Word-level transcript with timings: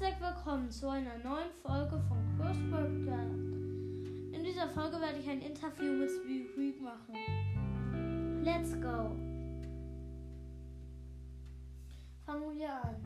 willkommen 0.00 0.70
zu 0.70 0.88
einer 0.88 1.18
neuen 1.18 1.50
Folge 1.62 2.00
von 2.08 2.18
Crossword 2.38 3.04
Guide. 3.04 4.34
In 4.34 4.42
dieser 4.42 4.66
Folge 4.66 4.98
werde 4.98 5.18
ich 5.18 5.28
ein 5.28 5.42
Interview 5.42 5.92
mit 5.92 6.08
Squeak 6.10 6.80
machen. 6.80 7.14
Let's 8.42 8.72
go! 8.80 9.14
Fangen 12.24 12.58
wir 12.58 12.72
an. 12.72 12.96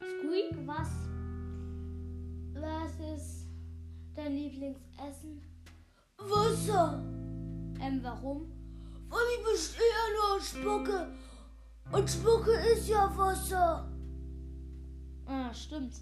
Squeak, 0.00 0.66
was, 0.66 0.88
was 2.54 3.18
ist 3.18 3.46
dein 4.16 4.32
Lieblingsessen? 4.32 5.42
Wasser. 6.16 7.02
Ähm, 7.82 8.00
warum? 8.02 8.50
Weil 9.10 9.20
ich 9.38 9.44
bestehe 9.44 9.84
nur 10.16 10.36
aus 10.36 10.48
Spucke. 10.48 11.27
Und 11.90 12.08
Spucke 12.08 12.52
ist 12.52 12.88
ja 12.88 13.10
Wasser. 13.16 13.88
Ah, 15.26 15.52
stimmt. 15.54 15.94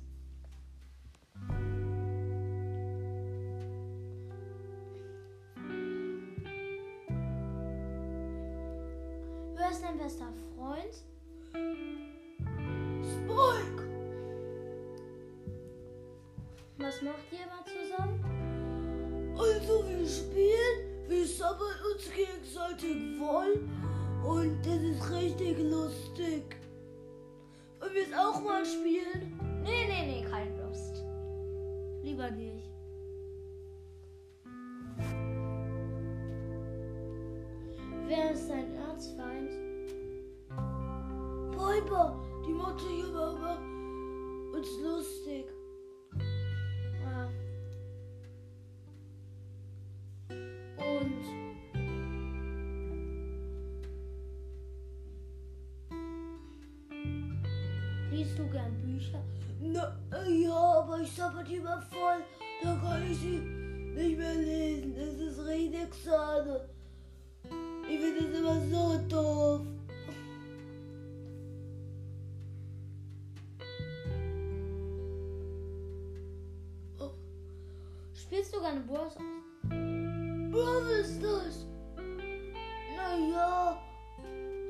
Wer 9.55 9.71
ist 9.71 9.83
dein 9.83 9.99
bester 9.99 10.27
Freund? 10.57 10.95
Spike. 13.03 13.83
Was 16.79 17.03
macht 17.03 17.33
ihr 17.33 17.39
immer 17.45 17.65
zusammen? 17.65 19.35
Also 19.39 19.85
wir 19.89 20.07
spielen, 20.07 21.09
wir 21.09 21.27
sammeln 21.27 21.79
uns 21.93 22.11
gegenseitig 22.13 23.19
voll 23.19 23.69
und 24.25 24.67
ist 24.97 25.11
richtig 25.11 25.59
lustig. 25.59 26.57
Wollen 27.81 27.95
wir 27.95 28.03
es 28.03 28.15
auch 28.15 28.43
mal 28.43 28.65
spielen? 28.65 29.39
Nee, 29.63 29.87
nee, 29.87 30.07
nee, 30.07 30.27
keine 30.29 30.63
Lust. 30.63 31.05
Lieber 32.03 32.31
nicht. 32.31 32.71
Wer 38.07 38.31
ist 38.33 38.49
dein 38.49 38.75
Erzfeind? 38.75 39.51
Piper, 41.51 42.23
die 42.47 42.53
macht 42.53 42.81
sich 42.81 43.01
immer 43.01 43.33
über 43.33 44.57
uns 44.57 44.69
lustig. 44.81 45.47
Liest 58.17 58.39
du 58.39 58.49
gern 58.49 58.73
Bücher? 58.81 59.23
Na 59.61 59.95
äh, 60.13 60.43
ja, 60.43 60.81
aber 60.81 61.01
ich 61.01 61.13
die 61.49 61.57
immer 61.57 61.83
voll. 61.83 62.23
Da 62.63 62.75
kann 62.77 63.11
ich 63.11 63.19
sie 63.19 63.39
nicht 63.39 64.19
mehr 64.19 64.35
lesen. 64.35 64.95
Das 64.97 65.15
ist 65.15 65.47
richtig 65.47 65.89
schade. 66.03 66.69
Ich 67.89 68.01
finde 68.01 68.23
das 68.23 68.39
immer 68.39 68.61
so 68.71 68.99
doof. 69.09 69.61
Spielst 78.13 78.55
du 78.55 78.61
gerne 78.61 78.81
Bros? 78.81 79.15
Was 80.51 80.91
ist 81.01 81.23
das? 81.23 81.67
Naja, 82.97 83.79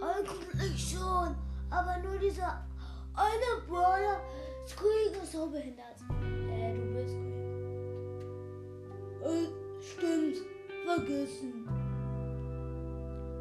eigentlich 0.01 0.91
schon. 0.91 1.35
Aber 1.71 1.99
nur 2.03 2.19
dieser 2.19 2.67
eine 3.17 3.63
Brawler, 3.67 4.21
Squeak 4.67 5.23
ist 5.23 5.33
so 5.33 5.47
behindert. 5.49 5.97
Äh, 6.51 6.75
du 6.75 6.95
bist 6.95 7.17
Squeak. 9.23 9.49
Äh, 9.49 9.49
stimmt, 9.83 10.37
vergessen. 10.85 11.69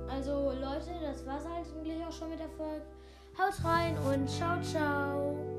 Also 0.09 0.51
Leute, 0.51 0.91
das 1.01 1.25
war's 1.25 1.45
eigentlich 1.45 2.03
auch 2.05 2.11
schon 2.11 2.29
mit 2.29 2.39
der 2.39 2.49
Folge. 2.49 2.85
Haut 3.37 3.63
rein 3.65 3.97
und 3.97 4.29
ciao, 4.29 4.61
ciao. 4.61 5.54